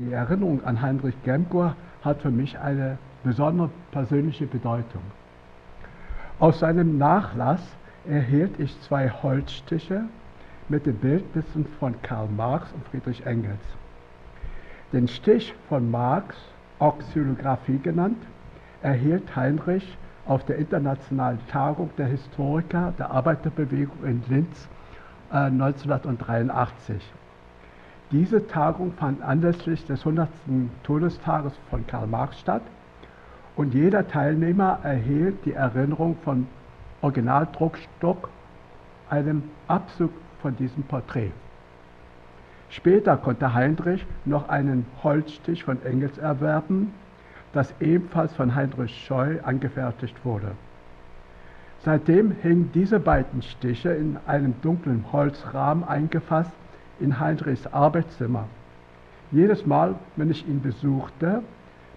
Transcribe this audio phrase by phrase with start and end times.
[0.00, 5.02] Die Erinnerung an Heinrich Gemgur hat für mich eine besondere persönliche Bedeutung.
[6.40, 7.60] Aus seinem Nachlass
[8.04, 10.02] erhielt ich zwei Holzstiche
[10.68, 13.60] mit den Bildnissen von Karl Marx und Friedrich Engels.
[14.92, 16.34] Den Stich von Marx,
[16.80, 18.18] Oxylographie genannt,
[18.82, 24.68] erhielt Heinrich auf der Internationalen Tagung der Historiker der Arbeiterbewegung in Linz
[25.30, 27.00] äh, 1983.
[28.14, 30.28] Diese Tagung fand anlässlich des 100.
[30.84, 32.62] Todestages von Karl Marx statt
[33.56, 36.46] und jeder Teilnehmer erhielt die Erinnerung von
[37.02, 38.28] Originaldruckstock,
[39.10, 41.32] einem Abzug von diesem Porträt.
[42.70, 46.94] Später konnte Heinrich noch einen Holzstich von Engels erwerben,
[47.52, 50.52] das ebenfalls von Heinrich Scheu angefertigt wurde.
[51.80, 56.52] Seitdem hingen diese beiden Stiche in einem dunklen Holzrahmen eingefasst
[57.00, 58.46] in Heinrichs Arbeitszimmer.
[59.32, 61.42] Jedes Mal, wenn ich ihn besuchte,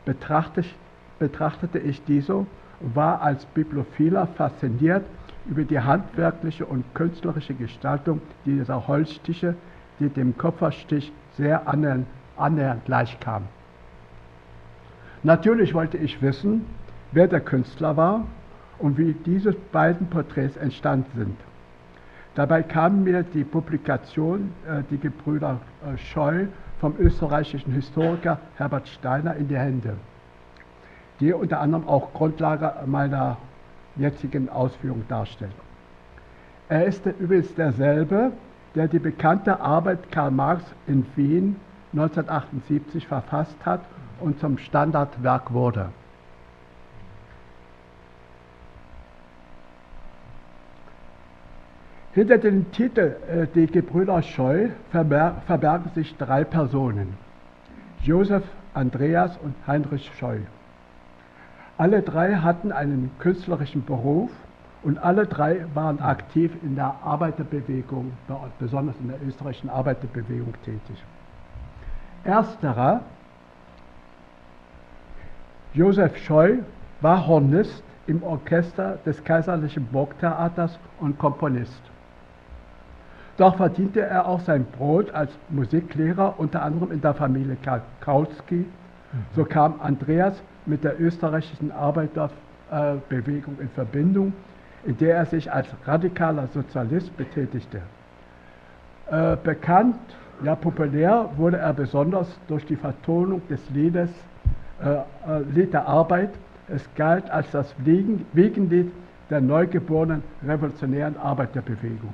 [0.06, 2.48] betrachtete, ich diese und
[2.80, 5.03] war als Bibliophiler fasziniert
[5.48, 9.56] über die handwerkliche und künstlerische Gestaltung dieser Holzstiche,
[10.00, 13.44] die dem Kupferstich sehr annähernd, annähernd gleichkam.
[15.23, 16.66] Natürlich wollte ich wissen,
[17.12, 18.25] wer der Künstler war
[18.78, 21.38] und wie diese beiden Porträts entstanden sind.
[22.38, 26.46] Dabei kam mir die Publikation äh, Die Gebrüder äh, Scheu
[26.80, 29.96] vom österreichischen Historiker Herbert Steiner in die Hände,
[31.20, 33.38] die unter anderem auch Grundlage meiner
[33.96, 35.56] jetzigen Ausführung darstellt.
[36.70, 38.34] Er ist übrigens derselbe,
[38.76, 41.56] der die bekannte Arbeit Karl Marx in Wien
[41.94, 43.82] 1978 verfasst hat
[44.20, 45.90] und zum Standardwerk wurde.
[52.18, 57.14] Hinter dem Titel äh, Die Gebrüder Scheu verbergen sich drei Personen.
[58.02, 58.42] Josef,
[58.74, 60.40] Andreas und Heinrich Scheu.
[61.78, 64.32] Alle drei hatten einen künstlerischen Beruf
[64.82, 68.14] und alle drei waren aktiv in der Arbeiterbewegung,
[68.58, 71.03] besonders in der österreichischen Arbeiterbewegung tätig.
[72.24, 73.02] Ersterer,
[75.75, 76.62] Josef Scheu,
[77.00, 81.84] war Hornist im Orchester des Kaiserlichen Burgtheaters und Komponist.
[83.38, 87.56] Doch verdiente er auch sein Brot als Musiklehrer, unter anderem in der Familie
[88.02, 88.56] Kautsky.
[88.56, 88.66] Mhm.
[89.36, 94.34] So kam Andreas mit der österreichischen Arbeiterbewegung in Verbindung,
[94.86, 97.81] in der er sich als radikaler Sozialist betätigte.
[99.09, 99.96] Äh, bekannt,
[100.44, 104.09] ja populär wurde er besonders durch die Vertonung des Liedes
[104.81, 106.31] äh, äh, Lied der Arbeit.
[106.68, 108.92] Es galt als das Wegenlied
[109.30, 112.14] der neugeborenen revolutionären Arbeiterbewegung.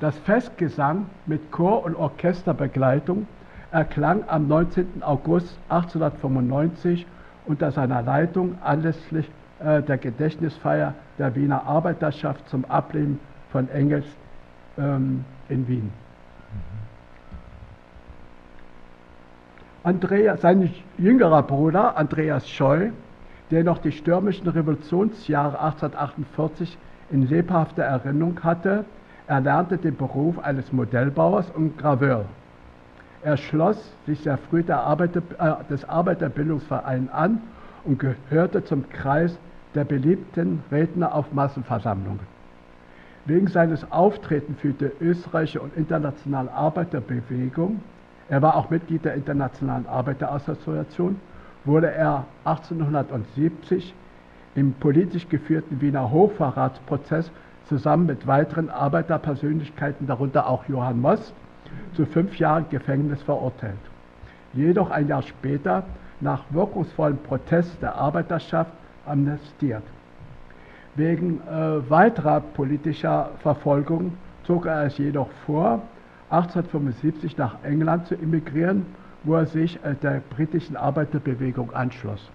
[0.00, 3.26] Das Festgesang mit Chor- und Orchesterbegleitung
[3.72, 5.02] erklang am 19.
[5.02, 7.04] August 1895
[7.46, 9.28] unter seiner Leitung anlässlich
[9.58, 13.18] äh, der Gedächtnisfeier der Wiener Arbeiterschaft zum Ableben
[13.50, 14.06] von Engels
[14.78, 15.90] ähm, in Wien.
[19.82, 22.90] Andreas, sein jüngerer Bruder Andreas Scheu,
[23.50, 26.78] der noch die stürmischen Revolutionsjahre 1848
[27.10, 28.84] in lebhafter Erinnerung hatte,
[29.28, 32.24] erlernte den Beruf eines Modellbauers und Graveur.
[33.22, 37.40] Er schloss sich sehr früh Arbeiter, äh, des Arbeiterbildungsvereins an
[37.84, 39.38] und gehörte zum Kreis
[39.74, 42.20] der beliebten Redner auf Massenversammlungen.
[43.26, 47.80] Wegen seines Auftretens für die österreichische und internationale Arbeiterbewegung,
[48.30, 51.20] er war auch Mitglied der Internationalen Arbeiterassoziation,
[51.64, 53.94] wurde er 1870
[54.54, 57.30] im politisch geführten Wiener Hochverratsprozess
[57.68, 61.32] zusammen mit weiteren Arbeiterpersönlichkeiten, darunter auch Johann Most,
[61.94, 63.76] zu fünf Jahren Gefängnis verurteilt.
[64.54, 65.84] Jedoch ein Jahr später
[66.20, 68.72] nach wirkungsvollem Protest der Arbeiterschaft
[69.06, 69.82] amnestiert.
[70.96, 74.14] Wegen äh, weiterer politischer Verfolgung
[74.44, 75.82] zog er es jedoch vor,
[76.30, 78.86] 1875 nach England zu emigrieren,
[79.24, 82.30] wo er sich äh, der britischen Arbeiterbewegung anschloss.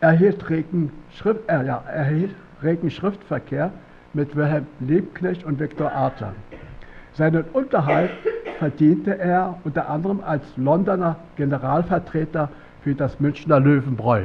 [0.00, 3.72] Er erhielt regen, Schrift, äh, ja, erhielt regen Schriftverkehr
[4.14, 6.34] mit Wilhelm Liebknecht und Viktor Adler.
[7.14, 8.10] Seinen Unterhalt
[8.58, 12.48] verdiente er unter anderem als Londoner Generalvertreter
[12.82, 14.24] für das Münchner Löwenbräu.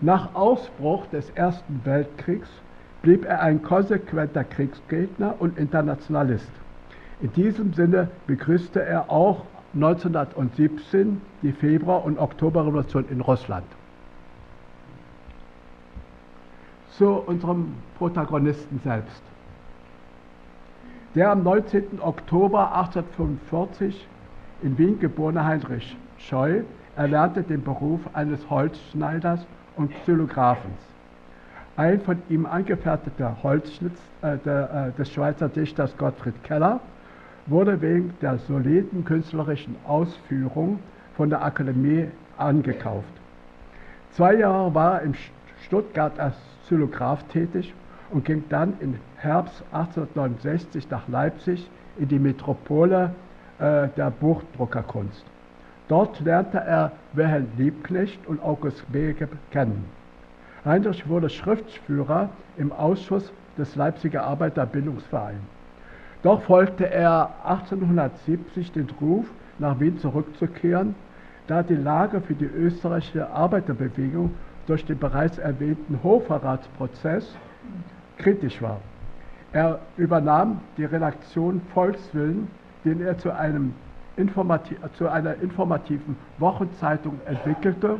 [0.00, 2.48] Nach Ausbruch des Ersten Weltkriegs
[3.02, 6.50] blieb er ein konsequenter Kriegsgegner und Internationalist.
[7.20, 9.44] In diesem Sinne begrüßte er auch
[9.74, 13.66] 1917 die Februar- und Oktoberrevolution in Russland
[16.98, 19.22] zu unserem Protagonisten selbst.
[21.14, 22.00] Der am 19.
[22.00, 24.08] Oktober 1845
[24.62, 26.62] in Wien geborene Heinrich Scheu
[26.96, 29.46] erlernte den Beruf eines Holzschneiders
[29.76, 30.78] und Xylographens.
[31.76, 36.80] Ein von ihm angefertigter Holzschnitz äh, der, äh, des Schweizer Dichters Gottfried Keller
[37.46, 40.78] wurde wegen der soliden künstlerischen Ausführung
[41.16, 42.08] von der Akademie
[42.38, 43.12] angekauft.
[44.12, 45.14] Zwei Jahre war er in
[45.66, 47.74] Stuttgart als Xylograph tätig
[48.10, 51.68] und ging dann im Herbst 1869 nach Leipzig
[51.98, 53.10] in die Metropole
[53.58, 55.24] äh, der Buchdruckerkunst.
[55.88, 59.84] Dort lernte er Wilhelm Liebknecht und August Bege kennen.
[60.64, 65.40] Heinrich wurde Schriftführer im Ausschuss des Leipziger Arbeiterbildungsvereins.
[66.22, 69.26] Doch folgte er 1870 den Ruf,
[69.58, 70.94] nach Wien zurückzukehren,
[71.46, 74.30] da die Lage für die österreichische Arbeiterbewegung
[74.66, 77.36] durch den bereits erwähnten Hochverratsprozess
[78.18, 78.80] kritisch war.
[79.52, 82.48] Er übernahm die Redaktion Volkswillen,
[82.84, 83.30] den er zu,
[84.98, 87.98] zu einer informativen Wochenzeitung entwickelte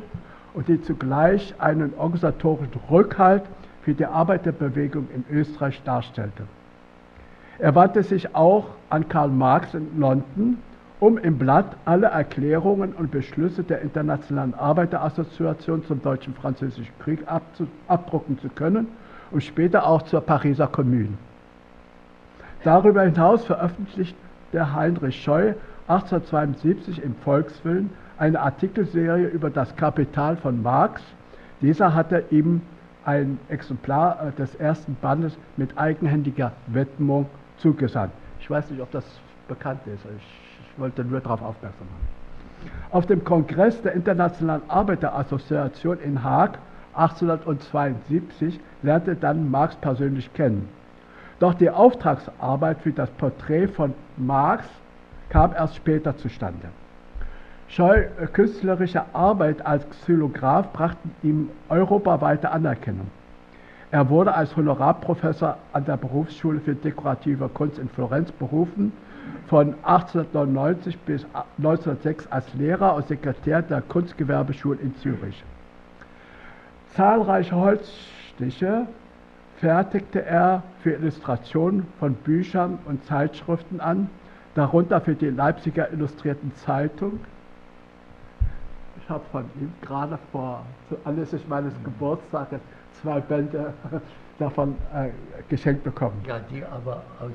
[0.55, 3.43] und die zugleich einen organisatorischen Rückhalt
[3.83, 6.45] für die Arbeiterbewegung in Österreich darstellte.
[7.59, 10.59] Er wandte sich auch an Karl Marx in London,
[11.05, 17.27] um im Blatt alle Erklärungen und Beschlüsse der Internationalen Arbeiterassoziation zum Deutschen-Französischen Krieg
[17.89, 18.89] abdrucken zu können
[19.31, 21.19] und später auch zur Pariser Kommune.
[22.63, 24.17] Darüber hinaus veröffentlichte
[24.55, 25.53] Heinrich Scheu
[25.89, 31.03] 1872 im Volkswillen eine Artikelserie über das Kapital von Marx.
[31.61, 32.63] Dieser hatte ihm
[33.05, 37.27] ein Exemplar äh, des ersten Bandes mit eigenhändiger Widmung
[37.59, 38.15] zugesandt.
[38.41, 39.05] Ich weiß nicht, ob das
[39.49, 40.07] bekannt ist.
[40.17, 42.15] Ich wollte nur darauf aufmerksam machen.
[42.91, 46.59] Auf dem Kongress der Internationalen Arbeiterassoziation in Haag
[46.95, 50.69] 1872 lernte dann Marx persönlich kennen.
[51.41, 54.65] Doch die Auftragsarbeit für das Porträt von Marx
[55.29, 56.69] kam erst später zustande.
[57.69, 63.09] Scheu äh, künstlerische Arbeit als Xylograph brachten ihm europaweite Anerkennung.
[63.91, 68.93] Er wurde als Honorarprofessor an der Berufsschule für dekorative Kunst in Florenz berufen,
[69.47, 71.27] von 1899 bis
[71.59, 75.45] 1906 als Lehrer und Sekretär der Kunstgewerbeschule in Zürich.
[76.95, 78.87] Zahlreiche Holzstiche
[79.57, 84.09] fertigte er für Illustrationen von Büchern und Zeitschriften an,
[84.55, 87.21] darunter für die Leipziger Illustrierten Zeitung.
[89.03, 90.65] Ich habe von ihm gerade vor
[91.05, 92.61] anlässlich meines Geburtstages
[93.03, 93.73] zwei Bände
[94.39, 95.11] davon äh,
[95.49, 96.23] geschenkt bekommen.
[96.27, 97.33] Ja, die aber aus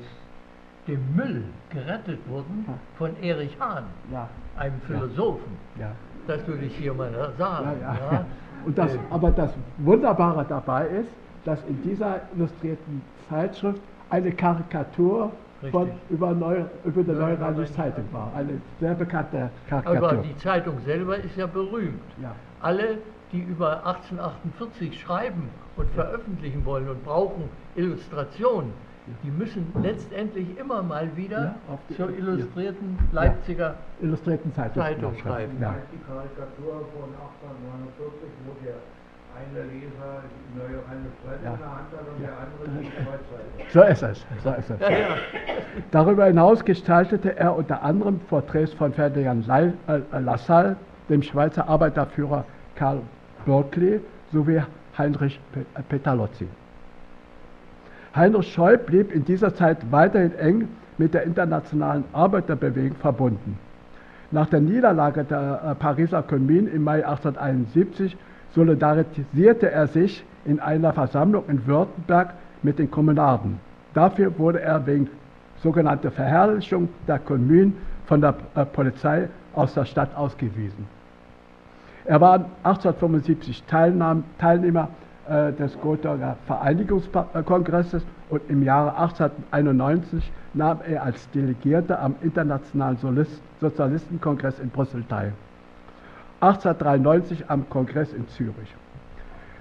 [0.86, 2.66] dem Müll gerettet wurden
[2.96, 4.28] von Erich Hahn, ja.
[4.56, 5.56] einem Philosophen.
[5.78, 5.92] Ja.
[6.26, 7.70] Das würde ich hier mal sagen.
[7.80, 8.24] Ja,
[8.64, 11.10] Und das, äh, aber das Wunderbare dabei ist,
[11.44, 13.80] dass in dieser illustrierten Zeitschrift
[14.10, 15.32] eine Karikatur
[15.70, 18.32] von, über, Neu, über der Neurheinische Zeitung war.
[18.34, 20.10] Eine sehr bekannte Karikatur.
[20.10, 22.00] Aber die Zeitung selber ist ja berühmt.
[22.20, 22.34] Ja.
[22.60, 22.98] Alle,
[23.32, 27.44] die über 1848 schreiben und veröffentlichen wollen und brauchen
[27.76, 28.72] Illustrationen,
[29.22, 35.56] die müssen letztendlich immer mal wieder ja, zur illustrierten Leipziger illustrierten Zeitung, Zeitung schreiben.
[35.60, 35.74] Ja.
[35.92, 38.74] Die Karikatur von 1849, wo der
[39.36, 40.22] eine Leser
[40.54, 41.52] neue eine Brille ja.
[41.52, 43.72] in der Hand hat und der andere die Kreuzseite.
[43.72, 44.26] So ist es.
[44.42, 44.80] So ist es.
[44.80, 45.06] Ja, ja.
[45.90, 49.70] Darüber hinaus gestaltete er unter anderem Porträts von Ferdinand äh,
[50.18, 50.76] Lassalle,
[51.08, 53.00] dem Schweizer Arbeiterführer Karl
[53.46, 54.00] Berkeley
[54.32, 54.62] sowie
[54.98, 55.40] Heinrich
[55.88, 56.46] Petalozzi.
[58.14, 63.58] Heinrich Scheu blieb in dieser Zeit weiterhin eng mit der internationalen Arbeiterbewegung verbunden.
[64.32, 68.16] Nach der Niederlage der äh, Pariser Kommune im Mai 1871
[68.54, 73.58] solidarisierte er sich in einer Versammlung in Württemberg mit den Kommunarden.
[73.94, 75.08] Dafür wurde er wegen
[75.62, 77.72] sogenannter Verherrlichung der Kommune
[78.06, 80.86] von der äh, Polizei aus der Stadt ausgewiesen.
[82.04, 84.88] Er war 1875 Teilnahme, Teilnehmer
[85.30, 92.98] des Gothaer Vereinigungskongresses und im Jahre 1891 nahm er als Delegierter am Internationalen
[93.60, 95.32] Sozialistenkongress in Brüssel teil.
[96.40, 98.74] 1893 am Kongress in Zürich.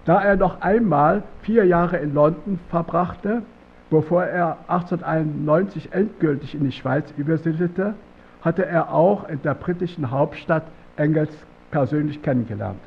[0.05, 3.43] Da er noch einmal vier Jahre in London verbrachte,
[3.89, 7.93] bevor er 1891 endgültig in die Schweiz übersiedelte,
[8.41, 10.63] hatte er auch in der britischen Hauptstadt
[10.95, 11.29] Engels
[11.69, 12.79] persönlich kennengelernt.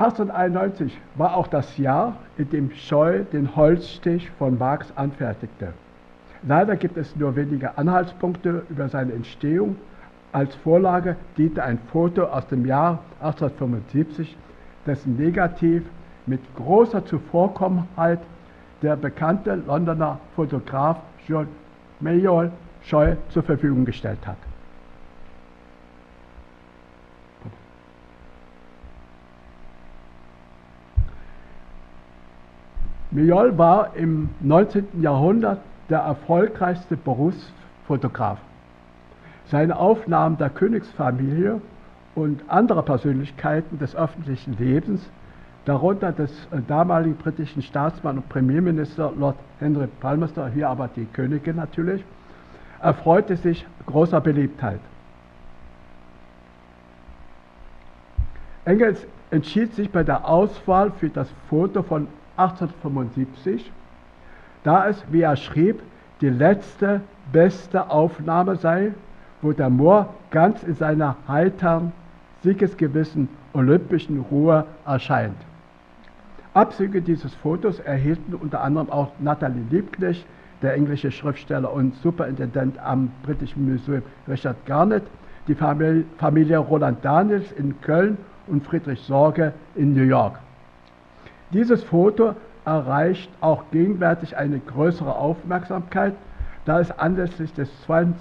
[0.00, 5.74] 1891 war auch das Jahr, in dem Scheu den Holzstich von Marx anfertigte.
[6.42, 9.76] Leider gibt es nur wenige Anhaltspunkte über seine Entstehung.
[10.32, 14.38] Als Vorlage diente ein Foto aus dem Jahr 1875,
[14.86, 15.82] dessen Negativ
[16.24, 18.20] mit großer Zuvorkommenheit
[18.80, 20.96] der bekannte Londoner Fotograf
[21.28, 21.46] John
[22.00, 24.38] Mayall Scheu zur Verfügung gestellt hat.
[33.10, 35.02] Mignoll war im 19.
[35.02, 38.38] Jahrhundert der erfolgreichste Berufsfotograf.
[39.46, 41.60] Seine Aufnahmen der Königsfamilie
[42.14, 45.10] und anderer Persönlichkeiten des öffentlichen Lebens,
[45.64, 51.56] darunter des äh, damaligen britischen Staatsmann und Premierminister Lord Henry Palmerston, hier aber die Königin
[51.56, 52.04] natürlich,
[52.80, 54.80] erfreute sich großer Beliebtheit.
[58.64, 62.06] Engels entschied sich bei der Auswahl für das Foto von
[62.40, 63.70] 1875,
[64.64, 65.82] da es, wie er schrieb,
[66.20, 67.00] die letzte
[67.32, 68.92] beste Aufnahme sei,
[69.42, 71.92] wo der Moor ganz in seiner heiteren,
[72.42, 75.36] siegesgewissen olympischen Ruhe erscheint.
[76.52, 80.26] Abzüge dieses Fotos erhielten unter anderem auch Nathalie Liebknecht,
[80.62, 85.04] der englische Schriftsteller und Superintendent am Britischen Museum Richard Garnett,
[85.48, 90.38] die Familie Roland Daniels in Köln und Friedrich Sorge in New York.
[91.52, 96.14] Dieses Foto erreicht auch gegenwärtig eine größere Aufmerksamkeit,
[96.64, 98.16] da es anlässlich des 20.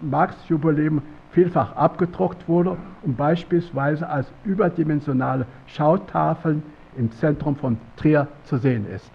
[0.00, 6.62] Marx-Jubiläums vielfach abgedruckt wurde und beispielsweise als überdimensionale Schautafeln
[6.96, 9.10] im Zentrum von Trier zu sehen ist.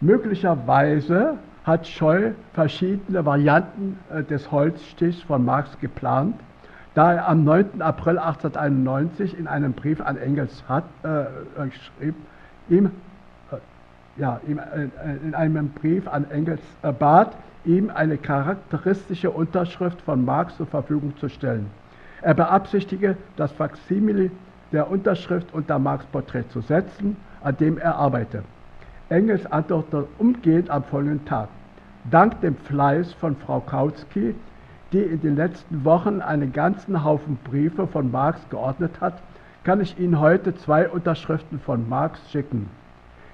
[0.00, 6.34] Möglicherweise hat Scheu verschiedene Varianten äh, des Holzstichs von Marx geplant,
[6.94, 7.80] da er am 9.
[7.80, 11.26] April 1891 in einem Brief an Engels hat, äh, äh,
[11.70, 12.14] schrieb,
[12.68, 12.86] ihm,
[13.50, 13.56] äh,
[14.16, 14.88] ja, ihm, äh,
[15.24, 17.34] in einem Brief an Engels äh, bat,
[17.64, 21.70] ihm eine charakteristische Unterschrift von Marx zur Verfügung zu stellen.
[22.20, 24.30] Er beabsichtige, das Faksimile
[24.72, 28.42] der Unterschrift unter Marx Porträt zu setzen, an dem er arbeite.
[29.08, 31.48] Engels antwortete umgehend am folgenden Tag.
[32.10, 34.34] Dank dem Fleiß von Frau Kautsky
[34.92, 39.22] die in den letzten Wochen einen ganzen Haufen Briefe von Marx geordnet hat,
[39.64, 42.68] kann ich Ihnen heute zwei Unterschriften von Marx schicken.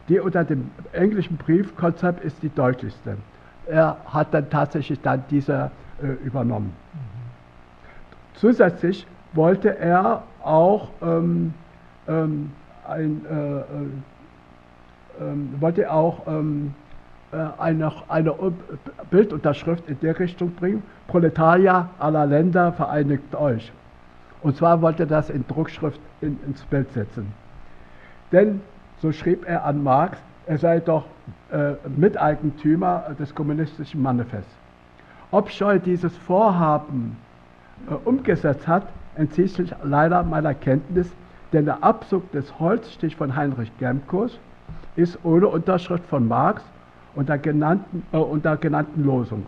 [0.09, 3.17] Die unter dem englischen Briefkonzept ist die deutlichste.
[3.67, 5.71] Er hat dann tatsächlich dann diese
[6.03, 6.73] äh, übernommen.
[8.35, 11.53] Zusätzlich wollte er auch ähm,
[12.07, 12.53] ähm,
[12.87, 13.63] ein, äh, äh,
[15.21, 16.88] ähm, wollte auch ähm, äh,
[17.59, 18.35] eine, eine
[19.11, 23.73] Bildunterschrift in der Richtung bringen, Proletarier aller Länder vereinigt euch.
[24.43, 27.33] Und zwar wollte er das in Druckschrift in, ins Bild setzen.
[28.33, 28.61] Denn,
[29.01, 31.05] so schrieb er an Marx, er sei doch
[31.51, 34.55] äh, Miteigentümer des kommunistischen Manifests.
[35.31, 37.17] Ob Scheu dieses Vorhaben
[37.91, 38.85] äh, umgesetzt hat,
[39.17, 41.11] entzieht sich leider meiner Kenntnis,
[41.53, 44.39] denn der Abzug des Holzstich von Heinrich Gemkos
[44.97, 46.63] ist ohne Unterschrift von Marx
[47.15, 49.47] unter genannten, äh, unter genannten Losung.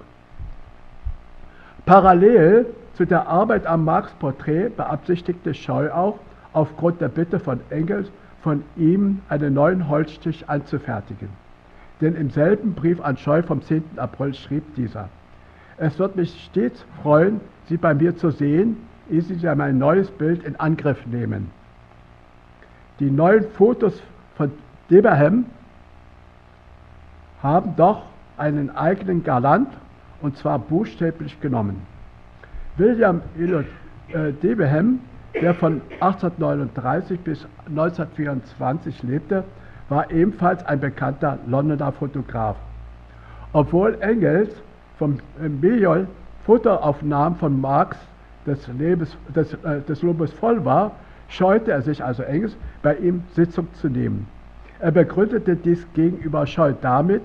[1.86, 6.18] Parallel zu der Arbeit am Marx-Porträt beabsichtigte Scheu auch,
[6.52, 8.10] aufgrund der Bitte von Engels,
[8.42, 11.28] von ihm einen neuen Holzstich anzufertigen.
[12.00, 13.84] Denn im selben Brief an Scheu vom 10.
[13.96, 15.08] April schrieb dieser,
[15.76, 18.76] es wird mich stets freuen, Sie bei mir zu sehen,
[19.10, 21.50] ehe Sie mein neues Bild in Angriff nehmen.
[22.98, 24.02] Die neuen Fotos
[24.36, 24.50] von
[24.90, 25.46] Deberhem
[27.42, 28.02] haben doch
[28.36, 29.68] einen eigenen Galant
[30.20, 31.82] und zwar buchstäblich genommen.
[32.76, 33.66] William Elliot
[34.08, 35.00] äh, Debenham,
[35.40, 39.44] der von 1839 bis 1924 lebte,
[39.88, 42.56] war ebenfalls ein bekannter Londoner Fotograf.
[43.52, 44.50] Obwohl Engels
[44.98, 46.06] vom äh, Mediol
[46.44, 47.96] Fotoaufnahmen von Marx
[48.46, 50.92] des, Lebens, des, äh, des Lobes voll war,
[51.28, 54.26] scheute er sich also Engels, bei ihm Sitzung zu nehmen.
[54.80, 57.22] Er begründete dies gegenüber Scheu damit,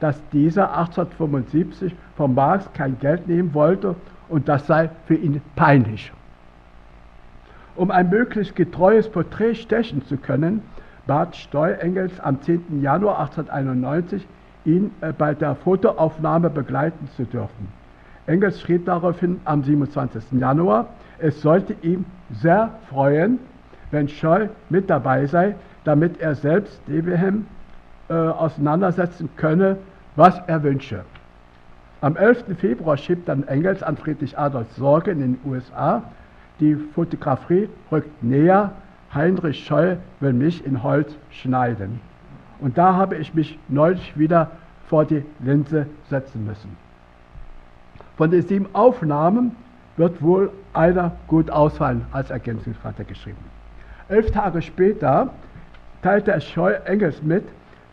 [0.00, 3.94] dass dieser 1875 von Marx kein Geld nehmen wollte
[4.28, 6.12] und das sei für ihn peinlich.
[7.76, 10.62] Um ein möglichst getreues Porträt stechen zu können,
[11.06, 12.82] bat Steu Engels am 10.
[12.82, 14.26] Januar 1891,
[14.64, 17.68] ihn äh, bei der Fotoaufnahme begleiten zu dürfen.
[18.26, 20.32] Engels schrieb daraufhin am 27.
[20.32, 20.88] Januar,
[21.18, 23.38] es sollte ihm sehr freuen,
[23.90, 25.54] wenn Scheu mit dabei sei,
[25.88, 27.46] damit er selbst Debenham
[28.10, 29.78] äh, auseinandersetzen könne,
[30.16, 31.00] was er wünsche.
[32.02, 32.58] Am 11.
[32.58, 36.02] Februar schrieb dann Engels an Friedrich Adolf Sorge in den USA,
[36.60, 38.72] die Fotografie rückt näher,
[39.14, 42.00] Heinrich Scheu will mich in Holz schneiden.
[42.60, 44.50] Und da habe ich mich neulich wieder
[44.88, 46.76] vor die Linse setzen müssen.
[48.18, 49.56] Von den sieben Aufnahmen
[49.96, 53.42] wird wohl einer gut ausfallen, als Ergänzungsvater geschrieben.
[54.10, 55.30] Elf Tage später
[56.02, 57.44] teilte Scheu Engels mit,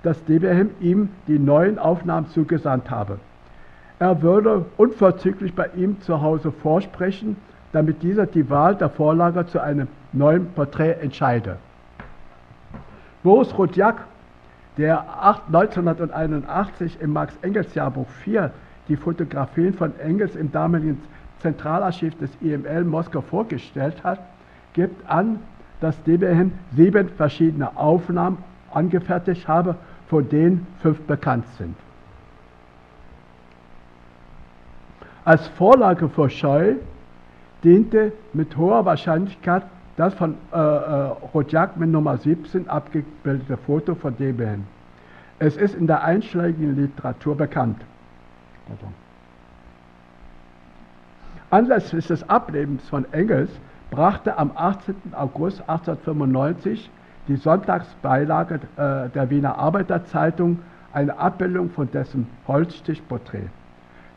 [0.04, 3.20] dass DBM ihm die neuen Aufnahmen zugesandt habe.
[3.98, 7.38] Er würde unverzüglich bei ihm zu Hause vorsprechen,
[7.72, 11.58] damit dieser die Wahl der Vorlage zu einem neuen Porträt entscheide.
[13.24, 14.04] Boris Rodjak,
[14.78, 15.06] der
[15.48, 18.52] 1981 im Marx-Engels-Jahrbuch 4
[18.88, 21.02] die Fotografien von Engels im damaligen
[21.40, 24.20] Zentralarchiv des IML Moskau vorgestellt hat,
[24.74, 25.40] gibt an,
[25.86, 28.40] dass DBM sieben verschiedene Aufnahmen
[28.74, 29.76] angefertigt habe,
[30.08, 31.76] von denen fünf bekannt sind.
[35.24, 36.74] Als Vorlage für Scheu
[37.64, 39.62] diente mit hoher Wahrscheinlichkeit
[39.96, 40.60] das von äh, äh,
[41.36, 44.66] Rodjak mit Nummer 17 abgebildete Foto von DBN.
[45.38, 47.80] Es ist in der einschlägigen Literatur bekannt.
[51.52, 53.52] Anlässlich des Ablebens von Engels
[53.92, 54.96] brachte am 18.
[55.14, 56.90] August 1895
[57.28, 60.60] die Sonntagsbeilage äh, der Wiener Arbeiterzeitung
[60.94, 63.50] eine Abbildung von dessen Holzstichporträt.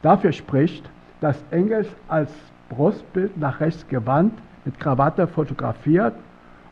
[0.02, 0.88] Dafür spricht,
[1.20, 2.30] dass Engels als
[2.68, 4.34] Brustbild nach rechts gewandt
[4.64, 6.14] mit Krawatte fotografiert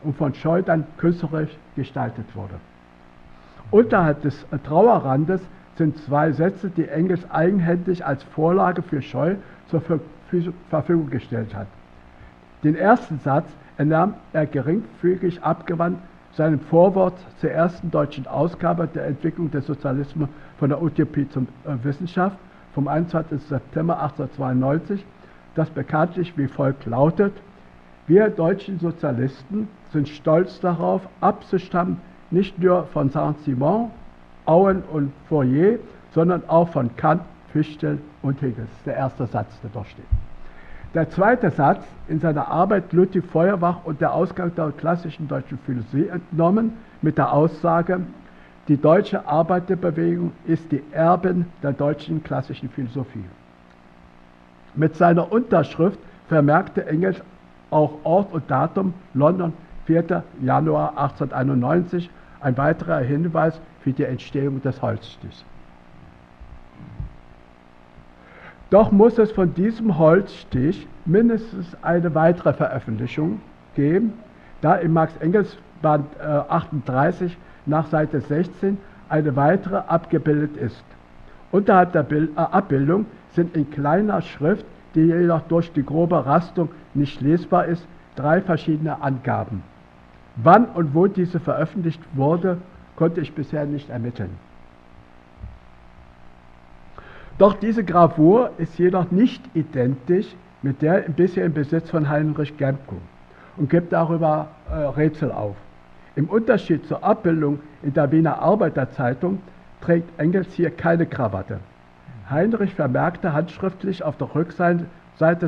[0.03, 2.53] und von Scheu dann künstlerisch gestaltet wurde.
[3.71, 5.41] Unterhalb des Trauerrandes
[5.75, 9.35] sind zwei Sätze, die Engels eigenhändig als Vorlage für Scheu
[9.69, 9.81] zur
[10.69, 11.67] Verfügung gestellt hat.
[12.63, 13.47] Den ersten Satz
[13.77, 15.99] entnahm er geringfügig abgewandt
[16.33, 21.83] seinem Vorwort zur ersten deutschen Ausgabe der Entwicklung des Sozialismus von der Utopie zur äh,
[21.83, 22.37] Wissenschaft
[22.73, 23.41] vom 21.
[23.41, 25.03] September 1892,
[25.55, 27.33] das bekanntlich wie folgt lautet,
[28.05, 31.99] wir deutschen Sozialisten sind stolz darauf, abzustammen
[32.31, 33.91] nicht nur von Saint-Simon,
[34.45, 35.79] Auen und Fourier,
[36.11, 37.21] sondern auch von Kant,
[37.51, 38.65] Fichtel und Hegel.
[38.65, 40.05] Das ist der erste Satz, der dort steht.
[40.93, 46.07] Der zweite Satz in seiner Arbeit Ludwig Feuerbach und der Ausgang der klassischen deutschen Philosophie
[46.07, 48.01] entnommen mit der Aussage,
[48.67, 53.23] die deutsche Arbeiterbewegung ist die Erbin der deutschen klassischen Philosophie.
[54.75, 57.21] Mit seiner Unterschrift vermerkte Engels
[57.69, 59.53] auch Ort und Datum London,
[59.85, 60.23] 4.
[60.41, 62.09] Januar 1891,
[62.39, 65.43] ein weiterer Hinweis für die Entstehung des Holzstichs.
[68.69, 73.39] Doch muss es von diesem Holzstich mindestens eine weitere Veröffentlichung
[73.75, 74.13] geben,
[74.61, 78.77] da im Max-Engels-Band äh, 38 nach Seite 16
[79.07, 80.83] eine weitere abgebildet ist.
[81.51, 86.69] Unterhalb der Bild, äh, Abbildung sind in kleiner Schrift, die jedoch durch die grobe Rastung
[86.93, 89.63] nicht lesbar ist, drei verschiedene Angaben.
[90.35, 92.57] Wann und wo diese veröffentlicht wurde,
[92.95, 94.31] konnte ich bisher nicht ermitteln.
[97.37, 102.95] Doch diese Gravur ist jedoch nicht identisch mit der bisher im Besitz von Heinrich Gemko
[103.57, 105.55] und gibt darüber äh, Rätsel auf.
[106.15, 109.39] Im Unterschied zur Abbildung in der Wiener Arbeiterzeitung
[109.81, 111.59] trägt Engels hier keine Krawatte.
[112.27, 114.87] Heinrich vermerkte handschriftlich auf der Rückseite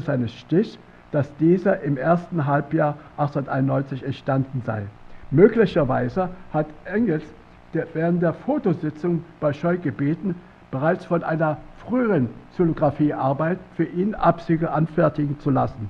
[0.01, 0.77] seines Stichs,
[1.11, 4.83] dass dieser im ersten Halbjahr 1891 entstanden sei.
[5.31, 7.23] Möglicherweise hat Engels
[7.93, 10.35] während der Fotositzung bei Scheu gebeten,
[10.71, 11.57] bereits von einer
[11.89, 15.89] früheren Xylographiearbeit für ihn Abzüge anfertigen zu lassen.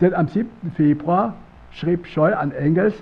[0.00, 0.48] Denn am 7.
[0.74, 1.34] Februar
[1.70, 2.94] schrieb Scheu an Engels,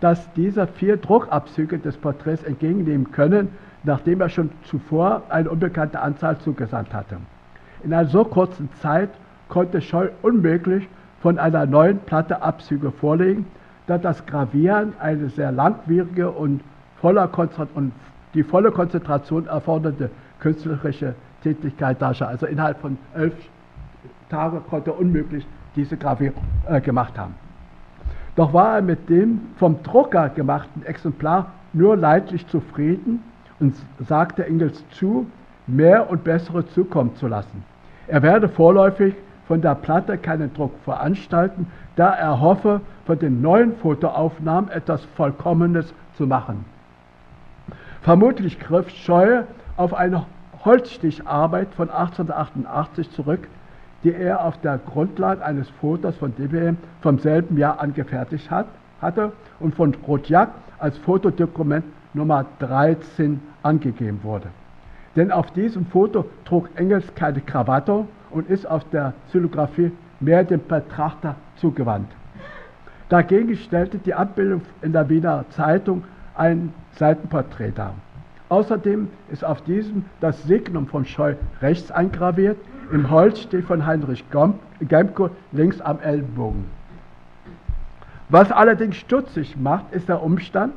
[0.00, 3.48] dass dieser vier Druckabzüge des Porträts entgegennehmen können,
[3.82, 7.16] nachdem er schon zuvor eine unbekannte Anzahl zugesandt hatte.
[7.82, 9.10] In einer so kurzen Zeit
[9.48, 10.88] konnte Scheu unmöglich
[11.20, 13.46] von einer neuen Platte Abzüge vorlegen,
[13.86, 16.62] da das Gravieren eine sehr langwierige und,
[17.00, 17.28] voller
[17.74, 17.92] und
[18.34, 22.30] die volle Konzentration erfordernde künstlerische Tätigkeit darstellt.
[22.30, 23.34] Also innerhalb von elf
[24.28, 26.32] Tagen konnte er unmöglich diese Gravur
[26.68, 27.34] äh, gemacht haben.
[28.36, 33.22] Doch war er mit dem vom Drucker gemachten Exemplar nur leidlich zufrieden
[33.58, 35.26] und sagte Engels zu,
[35.66, 37.64] mehr und bessere zukommen zu lassen.
[38.06, 39.14] Er werde vorläufig
[39.46, 45.92] von der Platte keinen Druck veranstalten, da er hoffe, von den neuen Fotoaufnahmen etwas Vollkommenes
[46.16, 46.64] zu machen.
[48.02, 50.24] Vermutlich griff Scheue auf eine
[50.64, 53.48] Holzsticharbeit von 1888 zurück,
[54.04, 58.66] die er auf der Grundlage eines Fotos von DBM vom selben Jahr angefertigt hat,
[59.00, 64.48] hatte und von Rodjak als Fotodokument Nummer 13 angegeben wurde.
[65.16, 70.60] Denn auf diesem Foto trug Engels keine Krawatte und ist auf der Xylographie mehr dem
[70.66, 72.10] Betrachter zugewandt.
[73.08, 76.04] Dagegen stellte die Abbildung in der Wiener Zeitung
[76.36, 77.94] ein Seitenporträt dar.
[78.50, 82.58] Außerdem ist auf diesem das Signum von Scheu rechts eingraviert,
[82.92, 86.64] im Holz steht von Heinrich Gemko links am Ellenbogen.
[88.28, 90.74] Was allerdings stutzig macht, ist der Umstand,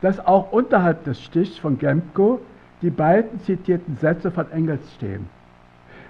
[0.00, 2.40] dass auch unterhalb des Stichs von Gemco
[2.80, 5.28] die beiden zitierten Sätze von Engels stehen.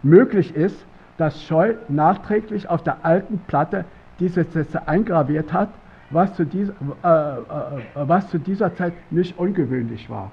[0.04, 0.86] Möglich ist,
[1.18, 3.84] dass Scheu nachträglich auf der alten Platte
[4.20, 5.70] diese Sätze eingraviert hat,
[6.10, 10.30] was zu, dieser, äh, äh, was zu dieser Zeit nicht ungewöhnlich war.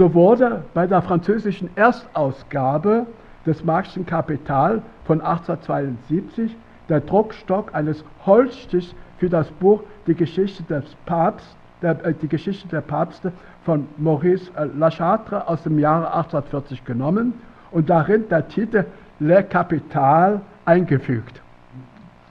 [0.00, 3.04] So wurde bei der französischen Erstausgabe
[3.44, 6.56] des Marxischen Kapital von 1872
[6.88, 12.66] der Druckstock eines Holzstichs für das Buch Die Geschichte des Papst, der, äh, die Geschichte
[12.68, 13.30] der Papste
[13.66, 17.34] von Maurice äh, Lachatre aus dem Jahre 1840 genommen
[17.70, 18.86] und darin der Titel
[19.18, 21.42] Le Capital eingefügt.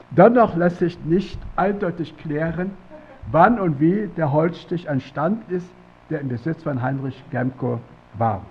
[0.10, 2.72] Dennoch lässt sich nicht eindeutig klären,
[3.32, 5.70] wann und wie der Holzstich entstanden ist,
[6.10, 7.80] der im Besitz von Heinrich Gemko
[8.18, 8.42] war.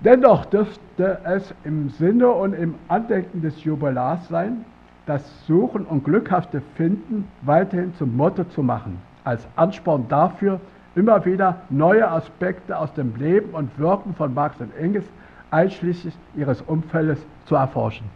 [0.00, 4.64] Dennoch dürfte es im Sinne und im Andenken des Jubilars sein,
[5.06, 10.60] das Suchen und glückhafte Finden weiterhin zum Motto zu machen, als Ansporn dafür,
[10.94, 15.06] immer wieder neue Aspekte aus dem Leben und Wirken von Marx und Engels
[15.50, 18.08] einschließlich ihres Umfeldes zu erforschen.